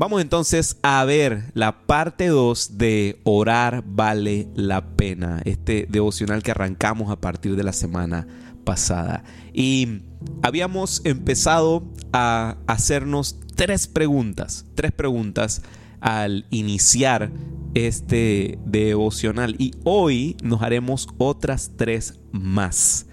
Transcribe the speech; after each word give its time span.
vamos 0.00 0.22
entonces 0.22 0.78
a 0.82 1.04
ver 1.04 1.50
la 1.52 1.82
parte 1.84 2.28
2 2.28 2.78
de 2.78 3.20
Orar 3.22 3.84
vale 3.86 4.48
la 4.54 4.96
pena, 4.96 5.42
este 5.44 5.86
devocional 5.90 6.42
que 6.42 6.52
arrancamos 6.52 7.10
a 7.10 7.20
partir 7.20 7.54
de 7.54 7.64
la 7.64 7.74
semana 7.74 8.26
pasada. 8.64 9.24
Y 9.52 10.00
habíamos 10.40 11.02
empezado 11.04 11.84
a 12.14 12.56
hacernos 12.66 13.40
tres 13.56 13.88
preguntas, 13.88 14.64
tres 14.74 14.90
preguntas 14.90 15.60
al 16.00 16.46
iniciar 16.48 17.30
este 17.74 18.58
devocional 18.64 19.54
y 19.58 19.74
hoy 19.84 20.34
nos 20.42 20.62
haremos 20.62 21.08
otras 21.18 21.72
tres 21.76 22.18
más. 22.32 23.04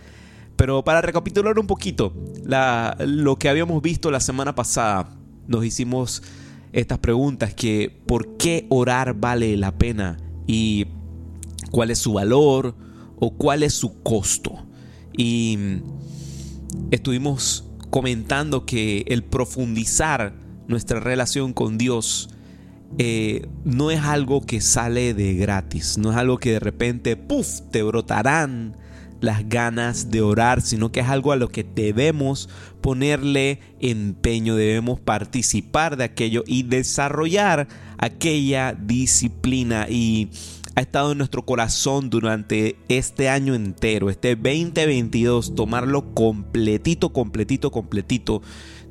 Pero 0.55 0.85
para 0.85 1.01
recapitular 1.01 1.59
un 1.59 1.67
poquito 1.67 2.13
lo 2.99 3.35
que 3.35 3.49
habíamos 3.49 3.81
visto 3.81 4.09
la 4.09 4.21
semana 4.21 4.55
pasada, 4.55 5.17
nos 5.47 5.65
hicimos 5.65 6.23
estas 6.73 6.99
preguntas 6.99 7.53
que 7.53 7.95
por 8.05 8.37
qué 8.37 8.65
orar 8.69 9.15
vale 9.15 9.55
la 9.57 9.77
pena 9.77 10.17
y 10.45 10.87
cuál 11.71 11.91
es 11.91 11.99
su 11.99 12.13
valor 12.13 12.75
o 13.19 13.31
cuál 13.31 13.63
es 13.63 13.73
su 13.73 14.01
costo. 14.03 14.53
Y 15.15 15.57
estuvimos 16.91 17.65
comentando 17.89 18.65
que 18.65 19.05
el 19.07 19.23
profundizar 19.23 20.33
nuestra 20.67 20.99
relación 20.99 21.53
con 21.53 21.77
Dios 21.77 22.29
eh, 22.97 23.47
no 23.65 23.91
es 23.91 24.01
algo 24.01 24.41
que 24.41 24.61
sale 24.61 25.13
de 25.13 25.33
gratis, 25.35 25.97
no 25.97 26.11
es 26.11 26.17
algo 26.17 26.37
que 26.37 26.53
de 26.53 26.59
repente, 26.59 27.15
puff, 27.15 27.61
te 27.71 27.83
brotarán 27.83 28.75
las 29.19 29.47
ganas 29.49 30.11
de 30.11 30.21
orar, 30.21 30.61
sino 30.61 30.91
que 30.91 30.99
es 30.99 31.07
algo 31.07 31.31
a 31.31 31.35
lo 31.35 31.49
que 31.49 31.63
debemos 31.63 32.49
ponerle 32.81 33.59
empeño, 33.79 34.55
debemos 34.55 34.99
participar 34.99 35.97
de 35.97 36.05
aquello 36.05 36.43
y 36.45 36.63
desarrollar 36.63 37.67
aquella 37.97 38.73
disciplina. 38.73 39.87
Y 39.89 40.29
ha 40.75 40.81
estado 40.81 41.11
en 41.11 41.17
nuestro 41.17 41.43
corazón 41.43 42.09
durante 42.09 42.75
este 42.87 43.29
año 43.29 43.55
entero, 43.55 44.09
este 44.09 44.35
2022, 44.35 45.55
tomarlo 45.55 46.13
completito, 46.13 47.11
completito, 47.11 47.71
completito, 47.71 48.41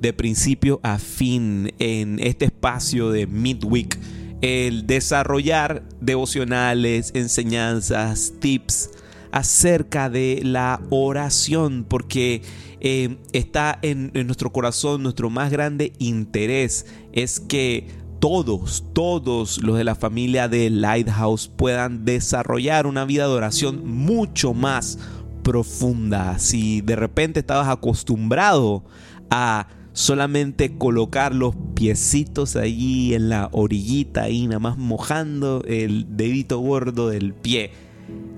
de 0.01 0.13
principio 0.13 0.81
a 0.83 0.99
fin 0.99 1.73
en 1.79 2.19
este 2.19 2.47
espacio 2.47 3.11
de 3.11 3.27
midweek, 3.27 3.99
el 4.43 4.87
desarrollar 4.87 5.85
devocionales, 6.01 7.13
enseñanzas, 7.15 8.35
tips 8.41 8.91
acerca 9.37 10.09
de 10.09 10.41
la 10.43 10.81
oración, 10.89 11.85
porque 11.87 12.41
eh, 12.81 13.19
está 13.35 13.79
en 13.83 14.11
nuestro 14.25 14.51
corazón, 14.51 15.03
nuestro 15.03 15.29
más 15.29 15.51
grande 15.51 15.93
interés 15.99 16.87
es 17.13 17.39
que 17.39 17.87
todos, 18.19 18.83
todos 18.95 19.63
los 19.63 19.77
de 19.77 19.85
la 19.85 19.95
familia 19.95 20.49
de 20.49 20.71
Lighthouse 20.71 21.49
puedan 21.55 22.07
desarrollar 22.07 22.87
una 22.87 23.05
vida 23.05 23.29
de 23.29 23.35
oración 23.35 23.87
mucho 23.87 24.55
más 24.55 24.99
profunda. 25.43 26.39
Si 26.39 26.81
de 26.81 26.97
repente 26.97 27.41
estabas 27.41 27.69
acostumbrado 27.69 28.87
a 29.29 29.69
solamente 29.93 30.79
colocar 30.79 31.35
los 31.35 31.55
piecitos 31.75 32.57
allí 32.57 33.13
en 33.13 33.29
la 33.29 33.51
orillita, 33.53 34.23
ahí 34.23 34.47
nada 34.47 34.61
más 34.61 34.79
mojando 34.79 35.63
el 35.67 36.17
dedito 36.17 36.59
gordo 36.59 37.11
del 37.11 37.35
pie 37.35 37.85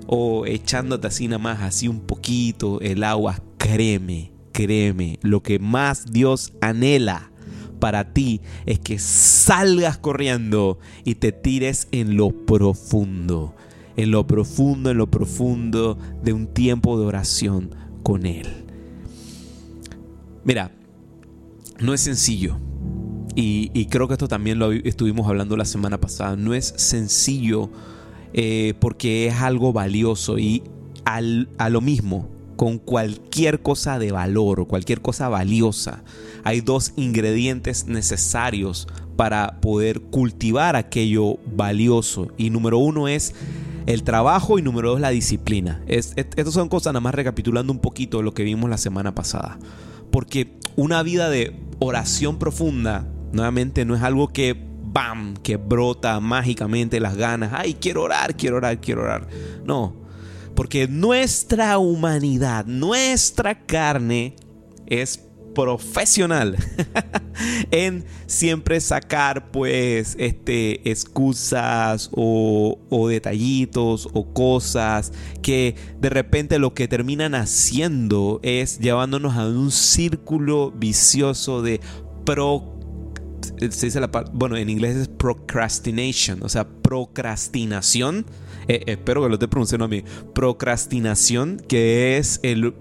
o 0.07 0.45
echándote 0.45 1.07
así 1.07 1.27
nada 1.27 1.39
más 1.39 1.61
así 1.61 1.87
un 1.87 2.01
poquito 2.01 2.79
el 2.81 3.03
agua, 3.03 3.41
créeme, 3.57 4.31
créeme, 4.51 5.19
lo 5.21 5.43
que 5.43 5.59
más 5.59 6.11
Dios 6.11 6.53
anhela 6.61 7.31
para 7.79 8.13
ti 8.13 8.41
es 8.65 8.79
que 8.79 8.99
salgas 8.99 9.97
corriendo 9.97 10.79
y 11.05 11.15
te 11.15 11.31
tires 11.31 11.87
en 11.91 12.17
lo 12.17 12.31
profundo, 12.31 13.55
en 13.95 14.11
lo 14.11 14.27
profundo, 14.27 14.91
en 14.91 14.97
lo 14.97 15.07
profundo 15.07 15.97
de 16.23 16.33
un 16.33 16.47
tiempo 16.47 16.99
de 16.99 17.05
oración 17.05 17.75
con 18.03 18.25
Él. 18.25 18.47
Mira, 20.43 20.71
no 21.79 21.93
es 21.93 22.01
sencillo. 22.01 22.57
Y, 23.35 23.85
creo 23.85 24.07
que 24.07 24.15
esto 24.15 24.27
también 24.27 24.59
lo 24.59 24.71
estuvimos 24.73 25.25
hablando 25.27 25.55
la 25.55 25.63
semana 25.63 25.97
pasada. 25.97 26.35
No 26.35 26.53
es 26.53 26.73
sencillo 26.75 27.69
eh, 28.33 28.73
porque 28.79 29.27
es 29.27 29.35
algo 29.35 29.73
valioso 29.73 30.37
y 30.37 30.63
a 31.05 31.69
lo 31.69 31.81
mismo 31.81 32.29
con 32.55 32.77
cualquier 32.77 33.61
cosa 33.61 33.97
de 33.99 34.11
valor 34.11 34.59
o 34.59 34.65
cualquier 34.65 35.01
cosa 35.01 35.29
valiosa. 35.29 36.03
Hay 36.43 36.61
dos 36.61 36.91
ingredientes 36.97 37.87
necesarios 37.87 38.87
para 39.15 39.59
poder 39.61 40.01
cultivar 40.01 40.75
aquello 40.75 41.37
valioso. 41.55 42.27
Y 42.37 42.49
número 42.49 42.77
uno 42.77 43.07
es 43.07 43.33
el 43.85 44.03
trabajo 44.03 44.59
y 44.59 44.61
número 44.61 44.91
dos 44.91 44.99
la 44.99 45.09
disciplina. 45.09 45.81
Es, 45.87 46.13
estas 46.15 46.53
son 46.53 46.69
cosas 46.69 46.93
nada 46.93 47.01
más 47.01 47.15
recapitulando 47.15 47.71
un 47.71 47.79
poquito 47.79 48.21
lo 48.21 48.33
que 48.33 48.43
vimos 48.43 48.69
la 48.69 48.77
semana 48.77 49.15
pasada. 49.15 49.57
Porque 50.11 50.53
una 50.75 51.01
vida 51.01 51.29
de 51.29 51.59
oración 51.79 52.39
profunda, 52.39 53.07
nuevamente, 53.31 53.85
no 53.85 53.95
es 53.95 54.01
algo 54.01 54.27
que 54.27 54.68
¡bam! 54.91 55.35
que 55.35 55.57
brota 55.57 56.19
mágicamente 56.19 56.99
las 56.99 57.15
ganas. 57.15 57.51
¡Ay, 57.53 57.75
quiero 57.75 58.03
orar, 58.03 58.35
quiero 58.35 58.57
orar, 58.57 58.79
quiero 58.79 59.01
orar! 59.01 59.27
No, 59.65 59.95
porque 60.55 60.87
nuestra 60.87 61.77
humanidad, 61.77 62.65
nuestra 62.65 63.65
carne 63.65 64.35
es 64.87 65.29
profesional 65.53 66.55
en 67.71 68.05
siempre 68.27 68.79
sacar 68.79 69.51
pues 69.51 70.15
este 70.19 70.89
excusas 70.89 72.09
o, 72.13 72.77
detallitos 73.09 74.07
o 74.13 74.33
cosas 74.33 75.11
que 75.41 75.75
de 75.99 76.09
repente 76.09 76.59
lo 76.59 76.73
que 76.73 76.87
terminan 76.87 77.35
haciendo 77.35 78.39
es 78.43 78.79
llevándonos 78.79 79.35
a 79.35 79.47
un 79.47 79.71
círculo 79.71 80.71
vicioso 80.71 81.61
de 81.61 81.81
pro 82.25 82.78
se 83.59 83.87
dice 83.87 83.99
la 83.99 84.07
bueno 84.33 84.57
en 84.57 84.69
inglés 84.69 84.95
es 84.95 85.07
procrastination 85.07 86.43
o 86.43 86.49
sea 86.49 86.67
procrastinación 86.67 88.25
eh, 88.69 88.83
espero 88.85 89.23
que 89.23 89.29
lo 89.29 89.33
esté 89.33 89.47
pronunciando 89.47 89.85
a 89.85 89.87
mí, 89.87 90.03
procrastinación, 90.35 91.59
que 91.67 92.17
es 92.17 92.39
el 92.43 92.71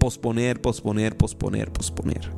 posponer, 0.00 0.60
posponer, 0.60 1.16
posponer, 1.16 1.72
posponer. 1.72 2.32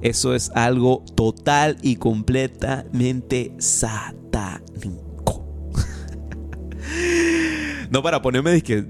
Eso 0.00 0.32
es 0.32 0.48
algo 0.54 1.04
total 1.16 1.76
y 1.82 1.96
completamente 1.96 3.52
satánico. 3.58 5.44
no 7.90 8.00
para 8.00 8.22
ponerme 8.22 8.52
de 8.52 8.62
que 8.62 8.86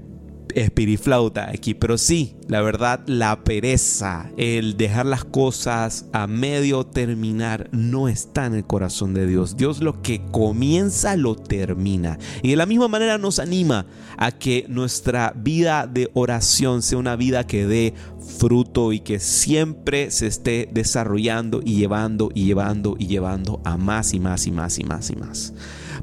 espiriflauta 0.55 1.49
aquí, 1.49 1.73
pero 1.73 1.97
sí, 1.97 2.35
la 2.47 2.61
verdad, 2.61 3.01
la 3.07 3.43
pereza, 3.43 4.31
el 4.37 4.77
dejar 4.77 5.05
las 5.05 5.23
cosas 5.23 6.05
a 6.13 6.27
medio 6.27 6.85
terminar, 6.85 7.69
no 7.71 8.07
está 8.07 8.45
en 8.45 8.55
el 8.55 8.65
corazón 8.65 9.13
de 9.13 9.27
Dios. 9.27 9.57
Dios 9.57 9.81
lo 9.81 10.01
que 10.01 10.21
comienza 10.31 11.15
lo 11.15 11.35
termina. 11.35 12.17
Y 12.41 12.49
de 12.49 12.55
la 12.55 12.65
misma 12.65 12.87
manera 12.87 13.17
nos 13.17 13.39
anima 13.39 13.85
a 14.17 14.31
que 14.31 14.65
nuestra 14.69 15.33
vida 15.35 15.87
de 15.87 16.09
oración 16.13 16.81
sea 16.81 16.97
una 16.97 17.15
vida 17.15 17.47
que 17.47 17.65
dé 17.65 17.93
fruto 18.37 18.93
y 18.93 18.99
que 18.99 19.19
siempre 19.19 20.11
se 20.11 20.27
esté 20.27 20.69
desarrollando 20.71 21.61
y 21.63 21.75
llevando 21.75 22.29
y 22.33 22.45
llevando 22.45 22.95
y 22.97 23.07
llevando 23.07 23.61
a 23.63 23.77
más 23.77 24.13
y 24.13 24.19
más 24.19 24.47
y 24.47 24.51
más 24.51 24.79
y 24.79 24.83
más 24.83 25.09
y 25.09 25.15
más. 25.15 25.53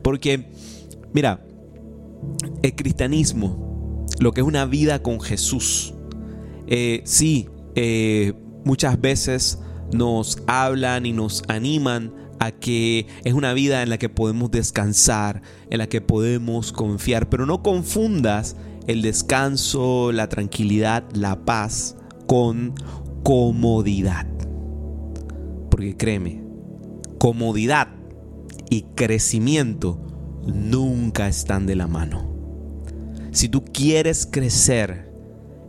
Porque, 0.03 0.51
mira, 1.13 1.45
el 2.63 2.75
cristianismo 2.75 3.70
lo 4.21 4.33
que 4.33 4.43
es 4.43 4.47
una 4.47 4.67
vida 4.67 5.03
con 5.03 5.21
Jesús. 5.21 5.95
Eh, 6.69 7.03
sí, 7.05 7.49
eh, 7.75 8.35
muchas 8.65 9.01
veces 9.01 9.59
nos 9.93 10.39
hablan 10.47 11.07
y 11.07 11.13
nos 11.13 11.43
animan 11.49 12.15
a 12.39 12.53
que 12.53 13.07
es 13.25 13.35
una 13.35 13.53
vida 13.55 13.83
en 13.83 13.91
la 13.91 13.99
que 13.99 14.09
podemos 14.09 14.51
descansar, 14.51 15.43
en 15.69 15.79
la 15.79 15.89
que 15.89 16.01
podemos 16.01 16.73
confiar, 16.73 17.29
pero 17.29 17.45
no 17.45 17.63
confundas 17.63 18.57
el 18.87 19.03
descanso, 19.03 20.13
la 20.13 20.29
tranquilidad, 20.29 21.05
la 21.15 21.45
paz 21.45 21.97
con 22.27 22.75
comodidad. 23.23 24.27
Porque 25.71 25.97
créeme, 25.97 26.43
comodidad 27.19 27.89
y 28.71 28.83
crecimiento 28.95 29.99
nunca 30.47 31.29
están 31.29 31.67
de 31.67 31.77
la 31.77 31.87
mano. 31.87 32.30
Si 33.33 33.49
tú 33.49 33.65
quieres 33.65 34.27
crecer 34.31 35.09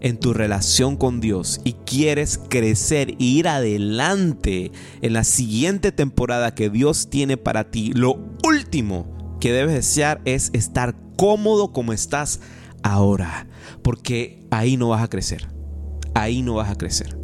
en 0.02 0.18
tu 0.18 0.34
relación 0.34 0.98
con 0.98 1.22
Dios 1.22 1.62
y 1.64 1.74
quieres 1.74 2.40
crecer 2.50 3.12
e 3.12 3.16
ir 3.20 3.48
adelante 3.48 4.72
en 5.02 5.14
la 5.14 5.24
siguiente 5.24 5.92
temporada 5.92 6.56
que 6.56 6.72
Dios 6.72 7.10
tiene 7.10 7.38
para 7.38 7.70
ti, 7.70 7.92
lo 7.94 8.20
último 8.44 9.38
que 9.40 9.54
debes 9.54 9.76
desear 9.76 10.22
es 10.26 10.50
estar 10.54 10.96
cómodo 11.18 11.72
como 11.72 11.94
estás 11.94 12.42
ahora, 12.82 13.48
porque 13.84 14.44
ahí 14.50 14.76
no 14.76 14.90
vas 14.90 15.04
a 15.04 15.10
crecer. 15.10 15.48
Ahí 16.16 16.42
no 16.42 16.56
vas 16.56 16.70
a 16.70 16.78
crecer. 16.78 17.16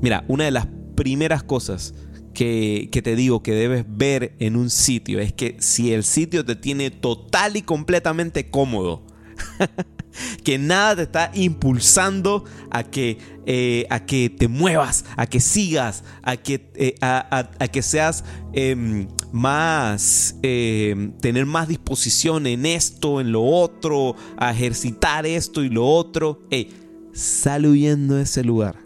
Mira, 0.00 0.24
una 0.26 0.44
de 0.44 0.50
las 0.50 0.66
primeras 0.96 1.44
cosas 1.44 1.94
que, 2.34 2.88
que, 2.90 3.00
te 3.00 3.14
digo 3.14 3.44
que 3.44 3.52
debes 3.52 3.84
ver 3.88 4.34
en 4.40 4.56
un 4.56 4.70
sitio 4.70 5.20
es 5.20 5.32
que 5.32 5.56
si 5.60 5.92
el 5.92 6.02
sitio 6.02 6.44
te 6.44 6.56
tiene 6.56 6.90
total 6.90 7.56
y 7.56 7.62
completamente 7.62 8.50
cómodo, 8.50 9.06
que 10.44 10.58
nada 10.58 10.96
te 10.96 11.02
está 11.02 11.30
impulsando 11.34 12.44
a 12.70 12.84
que, 12.84 13.18
eh, 13.46 13.86
a 13.90 14.06
que 14.06 14.30
te 14.30 14.48
muevas, 14.48 15.04
a 15.16 15.26
que 15.26 15.40
sigas, 15.40 16.04
a 16.22 16.36
que, 16.36 16.70
eh, 16.74 16.94
a, 17.00 17.68
que 17.72 17.82
seas 17.82 18.24
em, 18.52 19.08
más, 19.32 20.36
em, 20.42 21.12
tener 21.18 21.46
más 21.46 21.68
disposición 21.68 22.46
en 22.46 22.66
esto, 22.66 23.20
en 23.20 23.32
lo 23.32 23.42
otro, 23.42 24.16
a 24.36 24.52
ejercitar 24.52 25.26
esto 25.26 25.62
y 25.62 25.68
lo 25.68 25.86
otro. 25.86 26.42
Hey, 26.50 26.70
sal 27.12 27.66
huyendo 27.66 28.16
de 28.16 28.22
ese 28.22 28.44
lugar, 28.44 28.76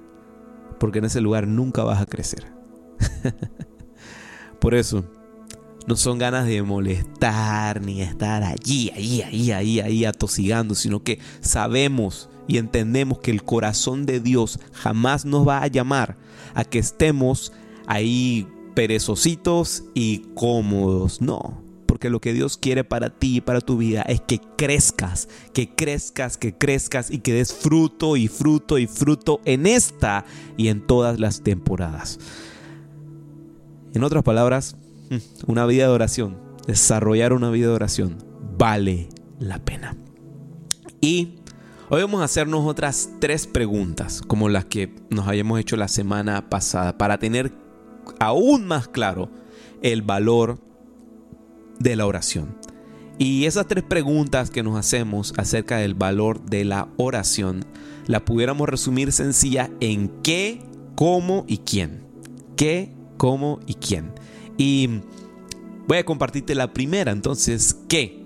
porque 0.78 0.98
en 0.98 1.06
ese 1.06 1.20
lugar 1.20 1.46
nunca 1.46 1.84
vas 1.84 2.00
a 2.00 2.06
crecer. 2.06 2.52
Por 4.60 4.74
eso, 4.74 5.04
no 5.88 5.96
son 5.96 6.18
ganas 6.18 6.46
de 6.46 6.62
molestar 6.62 7.80
ni 7.80 8.02
estar 8.02 8.44
allí, 8.44 8.90
ahí, 8.94 9.22
ahí, 9.22 9.52
ahí, 9.52 9.80
ahí 9.80 10.04
atosigando, 10.04 10.74
sino 10.74 11.02
que 11.02 11.18
sabemos 11.40 12.28
y 12.46 12.58
entendemos 12.58 13.20
que 13.20 13.30
el 13.30 13.42
corazón 13.42 14.04
de 14.04 14.20
Dios 14.20 14.60
jamás 14.74 15.24
nos 15.24 15.48
va 15.48 15.62
a 15.62 15.66
llamar 15.66 16.18
a 16.52 16.64
que 16.64 16.78
estemos 16.78 17.54
ahí 17.86 18.46
perezositos 18.74 19.84
y 19.94 20.26
cómodos. 20.34 21.22
No, 21.22 21.62
porque 21.86 22.10
lo 22.10 22.20
que 22.20 22.34
Dios 22.34 22.58
quiere 22.58 22.84
para 22.84 23.08
ti 23.08 23.36
y 23.36 23.40
para 23.40 23.62
tu 23.62 23.78
vida 23.78 24.02
es 24.02 24.20
que 24.20 24.42
crezcas, 24.58 25.26
que 25.54 25.74
crezcas, 25.74 26.36
que 26.36 26.52
crezcas 26.52 27.10
y 27.10 27.20
que 27.20 27.32
des 27.32 27.54
fruto 27.54 28.18
y 28.18 28.28
fruto 28.28 28.76
y 28.76 28.86
fruto 28.86 29.40
en 29.46 29.66
esta 29.66 30.26
y 30.58 30.68
en 30.68 30.86
todas 30.86 31.18
las 31.18 31.40
temporadas. 31.40 32.18
En 33.94 34.04
otras 34.04 34.22
palabras, 34.22 34.76
una 35.46 35.66
vida 35.66 35.84
de 35.84 35.92
oración, 35.92 36.38
desarrollar 36.66 37.32
una 37.32 37.50
vida 37.50 37.68
de 37.68 37.74
oración, 37.74 38.18
vale 38.56 39.08
la 39.38 39.58
pena. 39.58 39.96
Y 41.00 41.36
hoy 41.88 42.02
vamos 42.02 42.20
a 42.20 42.24
hacernos 42.24 42.66
otras 42.66 43.10
tres 43.20 43.46
preguntas, 43.46 44.20
como 44.26 44.48
las 44.48 44.64
que 44.64 44.94
nos 45.10 45.28
habíamos 45.28 45.60
hecho 45.60 45.76
la 45.76 45.88
semana 45.88 46.48
pasada, 46.50 46.98
para 46.98 47.18
tener 47.18 47.52
aún 48.18 48.66
más 48.66 48.88
claro 48.88 49.30
el 49.82 50.02
valor 50.02 50.58
de 51.78 51.96
la 51.96 52.06
oración. 52.06 52.56
Y 53.18 53.46
esas 53.46 53.66
tres 53.66 53.82
preguntas 53.82 54.50
que 54.50 54.62
nos 54.62 54.78
hacemos 54.78 55.34
acerca 55.36 55.78
del 55.78 55.94
valor 55.94 56.40
de 56.44 56.64
la 56.64 56.88
oración, 56.96 57.64
la 58.06 58.24
pudiéramos 58.24 58.68
resumir 58.68 59.12
sencilla 59.12 59.70
en 59.80 60.08
qué, 60.22 60.62
cómo 60.94 61.44
y 61.48 61.58
quién. 61.58 62.06
¿Qué, 62.56 62.94
cómo 63.16 63.60
y 63.66 63.74
quién? 63.74 64.12
Y 64.58 65.00
voy 65.86 65.98
a 65.98 66.04
compartirte 66.04 66.54
la 66.54 66.72
primera. 66.72 67.12
Entonces, 67.12 67.78
¿qué? 67.88 68.22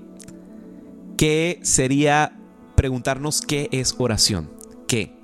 ¿Qué 1.17 1.61
sería 1.63 2.37
preguntarnos 2.75 3.43
qué 3.43 3.69
es 3.71 3.95
oración? 3.99 4.51
¿Qué? 4.89 5.15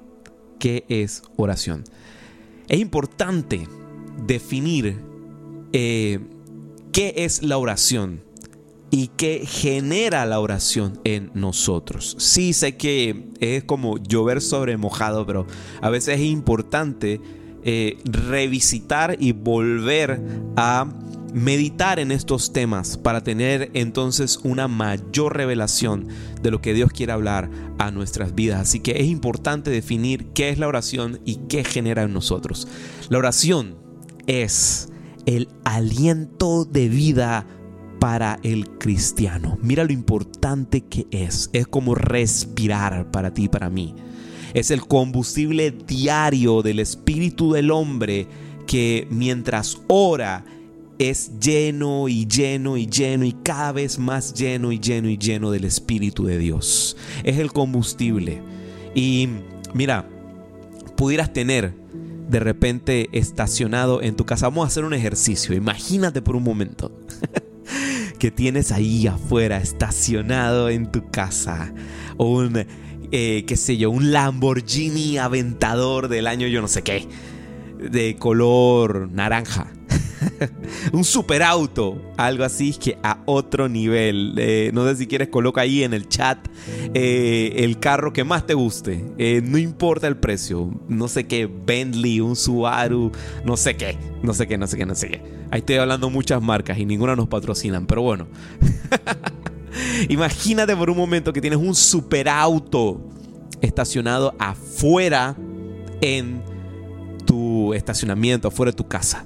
¿Qué 0.61 0.85
es 0.89 1.23
oración? 1.37 1.83
Es 2.69 2.79
importante 2.79 3.67
definir 4.27 5.01
eh, 5.73 6.21
qué 6.93 7.15
es 7.17 7.43
la 7.43 7.59
oración 7.59 8.23
y 8.91 9.09
qué 9.09 9.45
genera 9.47 10.25
la 10.27 10.41
oración 10.41 11.01
en 11.05 11.31
nosotros. 11.35 12.17
Sí 12.19 12.53
sé 12.53 12.77
que 12.77 13.29
es 13.41 13.65
como 13.65 13.99
llover 13.99 14.41
sobre 14.41 14.77
mojado, 14.77 15.27
pero 15.27 15.47
a 15.81 15.91
veces 15.91 16.21
es 16.21 16.27
importante 16.27 17.21
eh, 17.65 17.99
revisitar 18.05 19.17
y 19.19 19.33
volver 19.33 20.21
a 20.57 20.87
meditar 21.33 21.99
en 21.99 22.11
estos 22.11 22.53
temas 22.53 22.97
para 22.97 23.23
tener 23.23 23.71
entonces 23.75 24.41
una 24.43 24.69
mayor 24.69 25.37
revelación 25.37 26.09
de 26.43 26.51
lo 26.51 26.61
que 26.61 26.75
Dios 26.75 26.91
quiere 26.93 27.13
hablar 27.13 27.51
a 27.79 27.91
nuestras 27.91 28.35
vidas. 28.35 28.61
Así 28.61 28.81
que 28.81 29.01
es 29.01 29.07
importante 29.07 29.71
definir 29.71 30.29
qué 30.35 30.51
es 30.51 30.59
la 30.59 30.69
oración 30.69 31.21
y 31.25 31.37
qué 31.49 31.65
genera 31.65 32.03
en 32.03 32.13
nosotros. 32.13 32.69
La 33.09 33.19
oración 33.19 33.77
es 34.27 34.89
el 35.27 35.49
aliento 35.65 36.65
de 36.65 36.89
vida 36.89 37.47
para 38.01 38.39
el 38.43 38.69
cristiano. 38.79 39.59
Mira 39.61 39.85
lo 39.85 39.93
importante 39.93 40.83
que 40.83 41.07
es. 41.11 41.51
Es 41.53 41.67
como 41.67 41.95
respirar 41.95 43.11
para 43.11 43.35
ti 43.35 43.49
para 43.49 43.69
mí 43.69 43.95
es 44.55 44.71
el 44.71 44.87
combustible 44.87 45.71
diario 45.71 46.63
del 46.63 46.81
espíritu 46.81 47.53
del 47.53 47.71
hombre 47.71 48.27
que 48.67 49.07
mientras 49.11 49.79
ora 49.89 50.45
es 50.99 51.39
lleno 51.41 52.09
y 52.09 52.27
lleno 52.27 52.77
y 52.77 52.87
lleno 52.87 53.25
y 53.25 53.33
cada 53.33 53.73
vez 53.73 53.99
más 53.99 54.35
lleno 54.35 54.73
y 54.73 54.79
lleno 54.79 55.09
y 55.09 55.17
lleno 55.17 55.51
del 55.51 55.65
Espíritu 55.65 56.25
de 56.25 56.39
Dios. 56.39 56.97
Es 57.23 57.39
el 57.39 57.53
combustible. 57.53 58.43
Y 58.95 59.29
mira, 59.75 60.09
pudieras 60.97 61.33
tener 61.33 61.73
de 62.29 62.41
repente 62.41 63.09
estacionado 63.13 64.03
en 64.03 64.17
tu 64.17 64.27
casa. 64.27 64.49
Vamos 64.49 64.65
a 64.65 64.69
hacer 64.69 64.85
un 64.85 64.93
ejercicio. 64.93 65.55
Imagínate 65.55 66.21
por 66.21 66.37
un 66.37 66.43
momento 66.43 66.93
que 68.19 68.31
tienes 68.31 68.73
ahí 68.73 69.07
afuera 69.07 69.59
estacionado 69.59 70.69
en 70.69 70.91
tu 70.91 71.09
casa 71.11 71.73
un 72.19 72.67
eh, 73.11 73.45
qué 73.47 73.57
sé 73.57 73.77
yo, 73.77 73.91
un 73.91 74.13
Lamborghini 74.13 75.19
aventador 75.19 76.09
del 76.09 76.27
año 76.27 76.47
yo 76.47 76.61
no 76.61 76.69
sé 76.69 76.83
qué, 76.83 77.07
de 77.79 78.17
color 78.17 79.11
naranja. 79.11 79.73
un 80.93 81.05
superauto, 81.05 82.03
algo 82.17 82.45
así 82.45 82.75
que 82.75 82.99
a 83.03 83.23
otro 83.25 83.69
nivel. 83.69 84.35
Eh, 84.37 84.71
no 84.75 84.87
sé 84.89 84.97
si 84.97 85.07
quieres, 85.07 85.29
coloca 85.29 85.61
ahí 85.61 85.85
en 85.85 85.95
el 85.95 86.09
chat 86.09 86.39
eh, 86.93 87.53
el 87.57 87.79
carro 87.79 88.13
que 88.13 88.25
más 88.25 88.45
te 88.47 88.55
guste. 88.55 89.05
no 89.45 89.59
importa 89.59 90.07
el 90.07 90.17
precio. 90.17 90.71
No 90.89 91.09
sé 91.09 91.27
qué, 91.27 91.47
Bentley, 91.47 92.21
un 92.21 92.37
Subaru, 92.37 93.13
no 93.45 93.57
sé 93.57 93.77
qué, 93.77 93.97
no 94.23 94.35
sé 94.35 94.47
qué, 94.47 94.59
no 94.59 94.67
sé 94.67 94.77
qué, 94.77 94.87
no 94.87 94.95
sé 94.95 95.09
qué. 95.09 95.23
Ahí 95.51 95.61
estoy 95.61 95.77
hablando 95.77 96.11
muchas 96.11 96.43
marcas 96.43 96.79
y 96.79 96.85
ninguna 96.85 97.17
nos 97.17 97.29
patrocinan, 97.29 97.87
pero 97.87 98.03
bueno. 98.03 98.27
Imagínate 100.09 100.77
por 100.77 100.91
un 100.91 100.97
momento 100.97 101.33
que 101.33 101.41
tienes 101.41 101.59
un 101.59 101.75
superauto 101.75 103.01
estacionado 103.61 104.35
afuera 104.39 105.37
en 106.01 106.43
tu 107.25 107.75
estacionamiento, 107.75 108.49
afuera 108.49 108.73
de 108.73 108.77
tu 108.77 108.87
casa. 108.89 109.25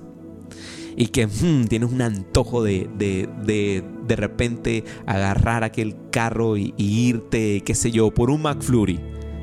Y 0.96 1.06
que 1.06 1.26
hmm, 1.26 1.66
tienes 1.68 1.90
un 1.90 2.02
antojo 2.02 2.62
de, 2.62 2.88
de, 2.98 3.28
de, 4.06 4.16
repente 4.16 4.84
agarrar 5.06 5.64
aquel 5.64 5.96
carro 6.10 6.58
y, 6.58 6.74
irte, 6.76 7.62
qué 7.64 7.74
sé 7.74 7.90
yo, 7.90 8.12
por 8.12 8.30
un 8.30 8.42
McFlurry. 8.42 9.00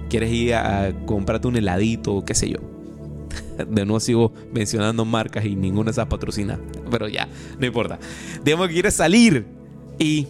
Quieres 0.09 0.31
ir 0.31 0.53
a, 0.53 0.93
comprarte 1.05 1.47
un 1.47 1.57
heladito, 1.57 2.23
qué 2.23 2.35
sé 2.35 2.49
yo. 2.49 2.59
De 3.57 3.85
nuevo 3.85 3.99
sigo 3.99 4.31
mencionando 4.53 5.05
marcas 5.05 5.45
y 5.45 5.55
ninguna 5.55 5.85
de 5.85 5.91
esas 5.91 6.07
patrocina. 6.07 6.59
Pero 6.91 7.07
ya, 7.07 7.27
no 7.59 7.65
importa. 7.65 7.99
Digamos 8.43 8.67
que 8.67 8.73
quieres 8.73 8.93
salir 8.93 9.47
y 9.97 10.27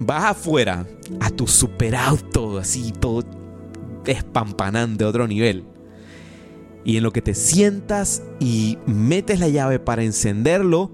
vas 0.00 0.24
afuera 0.24 0.86
a 1.20 1.30
tu 1.30 1.46
superauto, 1.46 2.58
así 2.58 2.92
todo 2.92 3.24
espampanante, 4.06 5.04
otro 5.04 5.28
nivel. 5.28 5.64
Y 6.84 6.96
en 6.96 7.02
lo 7.02 7.12
que 7.12 7.22
te 7.22 7.34
sientas 7.34 8.22
y 8.40 8.78
metes 8.86 9.38
la 9.38 9.48
llave 9.48 9.78
para 9.78 10.02
encenderlo, 10.02 10.90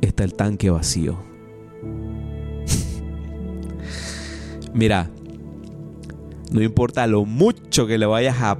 está 0.00 0.24
el 0.24 0.34
tanque 0.34 0.70
vacío. 0.70 1.18
Mira, 4.72 5.10
no 6.52 6.62
importa 6.62 7.06
lo 7.06 7.24
mucho 7.24 7.86
que 7.86 7.98
le 7.98 8.06
vayas 8.06 8.40
a 8.40 8.58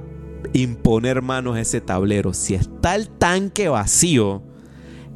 imponer 0.51 1.21
manos 1.21 1.55
a 1.55 1.61
ese 1.61 1.79
tablero, 1.79 2.33
si 2.33 2.55
está 2.55 2.95
el 2.95 3.09
tanque 3.09 3.69
vacío, 3.69 4.43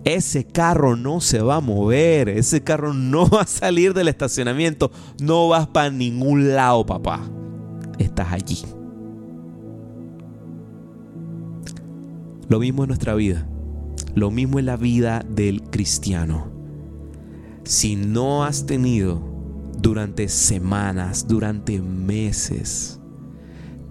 ese 0.04 0.46
carro 0.46 0.96
no 0.96 1.22
se 1.22 1.42
va 1.42 1.56
a 1.56 1.62
mover, 1.62 2.30
ese 2.30 2.64
carro 2.64 2.94
no 2.94 3.28
va 3.30 3.42
a 3.42 3.48
salir 3.48 3.94
del 3.94 4.08
estacionamiento, 4.08 4.92
no 5.22 5.50
vas 5.50 5.68
para 5.68 5.90
ningún 5.90 6.54
lado, 6.54 6.86
papá. 6.86 7.22
Estás 7.98 8.32
allí. 8.32 8.62
Lo 12.48 12.60
mismo 12.60 12.84
en 12.84 12.88
nuestra 12.88 13.14
vida, 13.16 13.46
lo 14.16 14.32
mismo 14.32 14.60
en 14.60 14.68
la 14.68 14.78
vida 14.78 15.26
del 15.28 15.64
cristiano. 15.64 16.50
Si 17.64 17.98
no 17.98 18.46
has 18.46 18.66
tenido 18.66 19.22
durante 19.78 20.30
semanas, 20.30 21.28
durante 21.28 21.82
meses, 21.82 23.02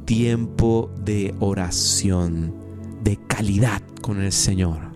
tiempo 0.07 0.91
de 1.05 1.35
oración, 1.41 2.55
de 3.03 3.19
calidad 3.27 3.83
con 4.01 4.23
el 4.23 4.33
Señor, 4.33 4.96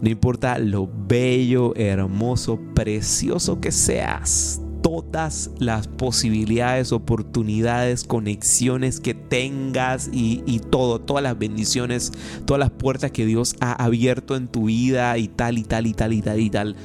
no 0.00 0.10
importa 0.10 0.58
lo 0.58 0.88
bello, 1.08 1.74
hermoso, 1.76 2.58
precioso 2.74 3.60
que 3.60 3.72
seas, 3.72 4.60
todas 4.82 5.50
las 5.58 5.88
posibilidades, 5.88 6.92
oportunidades, 6.92 8.04
conexiones 8.04 9.00
que 9.00 9.14
tengas 9.14 10.10
y, 10.12 10.42
y, 10.46 10.58
todo, 10.58 11.00
todas 11.00 11.22
las 11.22 11.38
bendiciones, 11.38 12.12
todas 12.44 12.60
las 12.60 12.70
puertas 12.70 13.10
que 13.10 13.24
Dios 13.24 13.56
ha 13.60 13.72
abierto 13.72 14.36
en 14.36 14.48
tu 14.48 14.66
vida 14.66 15.16
y 15.16 15.28
tal 15.28 15.56
y 15.56 15.62
tal 15.62 15.86
y 15.86 15.94
tal 15.94 16.12
y 16.12 16.20
tal 16.20 16.40
y 16.40 16.50
tal. 16.50 16.76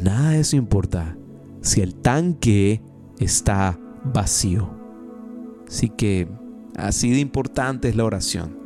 Nada 0.00 0.30
de 0.30 0.40
eso 0.40 0.56
importa 0.56 1.16
si 1.62 1.80
el 1.80 1.94
tanque 1.96 2.80
está 3.18 3.78
vacío. 4.04 4.70
Así 5.66 5.88
que 5.88 6.28
así 6.76 7.10
de 7.10 7.18
importante 7.18 7.88
es 7.88 7.96
la 7.96 8.04
oración. 8.04 8.56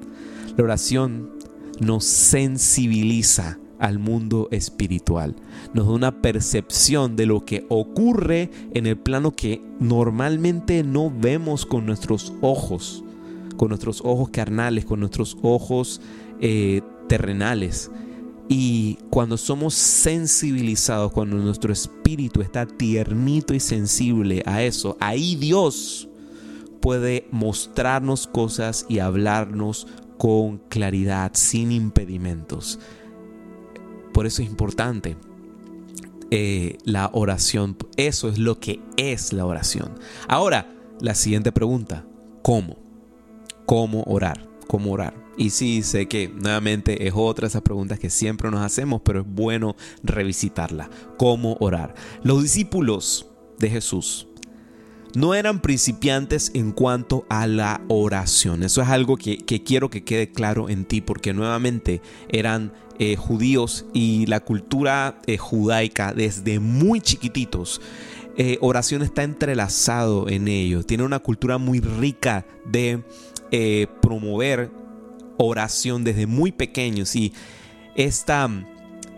La 0.57 0.65
oración 0.65 1.31
nos 1.81 2.05
sensibiliza 2.05 3.59
al 3.81 3.99
mundo 3.99 4.49
espiritual. 4.53 5.35
Nos 5.73 5.87
da 5.87 5.93
una 5.93 6.23
percepción 6.23 7.17
de 7.17 7.27
lo 7.27 7.45
que 7.45 7.65
ocurre 7.69 8.51
en 8.75 8.87
el 8.87 8.99
plano 8.99 9.33
que 9.33 9.63
normalmente 9.81 10.85
no 10.85 11.11
vemos 11.11 11.67
con 11.67 11.87
nuestros 11.87 12.33
ojos, 12.43 13.03
con 13.57 13.71
nuestros 13.71 14.03
ojos 14.05 14.29
carnales, 14.29 14.85
con 14.85 15.01
nuestros 15.01 15.37
ojos 15.43 16.01
eh, 16.41 16.83
terrenales. 17.09 17.91
Y 18.49 18.99
cuando 19.11 19.37
somos 19.37 19.75
sensibilizados, 19.75 21.13
cuando 21.13 21.37
nuestro 21.37 21.73
espíritu 21.73 22.43
está 22.43 22.67
tiernito 22.67 23.55
y 23.55 23.61
sensible 23.61 24.43
a 24.45 24.63
eso, 24.63 24.97
ahí 25.01 25.37
Dios 25.37 26.09
puede 26.81 27.29
mostrarnos 27.31 28.27
cosas 28.27 28.87
y 28.89 28.99
hablarnos 28.99 29.87
con 30.21 30.59
claridad, 30.69 31.31
sin 31.33 31.73
impedimentos. 31.73 32.79
Por 34.13 34.27
eso 34.27 34.43
es 34.43 34.51
importante 34.51 35.17
eh, 36.31 36.77
la 36.85 37.09
oración. 37.15 37.75
Eso 37.97 38.29
es 38.29 38.37
lo 38.37 38.61
que 38.61 38.83
es 38.99 39.33
la 39.33 39.47
oración. 39.47 39.99
Ahora, 40.29 40.75
la 41.01 41.15
siguiente 41.15 41.53
pregunta. 41.53 42.05
¿Cómo? 42.43 42.77
¿Cómo 43.65 44.03
orar? 44.03 44.47
¿Cómo 44.67 44.93
orar? 44.93 45.15
Y 45.39 45.49
sí, 45.49 45.83
sé 45.83 46.07
que 46.07 46.29
nuevamente 46.29 47.07
es 47.07 47.15
otra 47.17 47.47
de 47.47 47.49
esas 47.49 47.63
preguntas 47.63 47.99
que 47.99 48.11
siempre 48.11 48.51
nos 48.51 48.61
hacemos, 48.61 49.01
pero 49.03 49.23
es 49.23 49.27
bueno 49.27 49.75
revisitarla. 50.03 50.91
¿Cómo 51.17 51.57
orar? 51.61 51.95
Los 52.23 52.43
discípulos 52.43 53.27
de 53.59 53.71
Jesús 53.71 54.29
no 55.15 55.35
eran 55.35 55.61
principiantes 55.61 56.51
en 56.55 56.73
cuanto 56.73 57.27
a 57.29 57.47
la 57.47 57.81
oración. 57.89 58.63
Eso 58.63 58.83
es 58.83 58.89
algo 58.89 59.17
que, 59.17 59.39
quiero 59.39 59.91
que 59.91 60.05
quede 60.05 60.31
claro 60.31 60.69
en 60.69 60.85
ti, 60.85 61.01
porque 61.01 61.33
nuevamente 61.33 62.01
eran 62.29 62.73
eh, 62.99 63.17
judíos 63.17 63.87
y 63.93 64.27
la 64.27 64.41
cultura 64.41 65.21
eh, 65.27 65.37
judaica 65.37 66.13
desde 66.13 66.61
muy 66.61 67.01
chiquititos. 67.01 67.81
Eh, 68.37 68.59
oración 68.61 69.03
está 69.03 69.23
entrelazado 69.23 70.29
en 70.29 70.49
ellos. 70.49 70.87
Tiene 70.87 71.05
una 71.05 71.19
cultura 71.19 71.59
muy 71.59 71.81
rica 71.81 72.47
de 72.65 73.03
promover 74.01 74.71
oración 75.37 76.05
desde 76.05 76.29
muy 76.29 76.53
pequeños 76.53 77.17
y 77.17 77.33
esta 77.97 78.49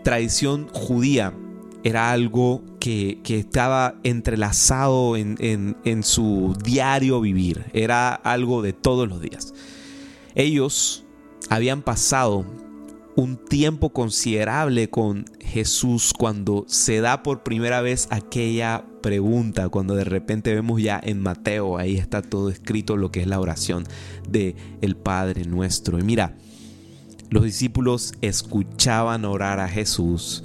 tradición 0.03 0.67
judía 0.73 1.33
era 1.83 2.11
algo 2.11 2.63
que, 2.83 3.21
estaba 3.39 3.95
entrelazado 4.03 5.15
en, 5.15 5.37
en, 5.85 6.03
su 6.03 6.53
diario 6.65 7.21
vivir, 7.21 7.63
era 7.71 8.13
algo 8.13 8.61
de 8.61 8.73
todos 8.73 9.07
los 9.07 9.21
días. 9.21 9.53
Ellos 10.35 11.05
habían 11.49 11.81
pasado 11.81 12.45
un 13.15 13.37
tiempo 13.37 13.93
considerable 13.93 14.89
con 14.89 15.23
Jesús 15.39 16.11
cuando 16.17 16.65
se 16.67 16.99
da 16.99 17.23
por 17.23 17.43
primera 17.43 17.79
vez 17.79 18.09
aquella 18.09 18.83
pregunta, 19.01 19.69
cuando 19.69 19.95
de 19.95 20.03
repente 20.03 20.53
vemos 20.53 20.81
ya 20.81 20.99
en 21.01 21.21
Mateo, 21.21 21.77
ahí 21.77 21.95
está 21.95 22.21
todo 22.21 22.49
escrito 22.49 22.97
lo 22.97 23.11
que 23.11 23.21
es 23.21 23.27
la 23.27 23.39
oración 23.39 23.85
de 24.27 24.57
el 24.81 24.97
Padre 24.97 25.45
nuestro. 25.45 25.99
Y 25.99 26.03
mira, 26.03 26.35
los 27.29 27.45
discípulos 27.45 28.13
escuchaban 28.19 29.23
orar 29.23 29.61
a 29.61 29.69
Jesús, 29.69 30.43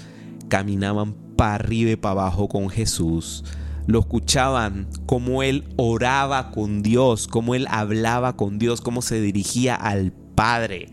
caminaban 0.48 1.27
para 1.38 1.54
arriba 1.54 1.92
y 1.92 1.96
para 1.96 2.22
abajo 2.22 2.48
con 2.48 2.68
Jesús. 2.68 3.44
Lo 3.86 4.00
escuchaban 4.00 4.88
como 5.06 5.44
él 5.44 5.72
oraba 5.76 6.50
con 6.50 6.82
Dios, 6.82 7.28
como 7.28 7.54
él 7.54 7.66
hablaba 7.70 8.36
con 8.36 8.58
Dios, 8.58 8.80
cómo 8.80 9.02
se 9.02 9.20
dirigía 9.20 9.76
al 9.76 10.12
Padre. 10.34 10.90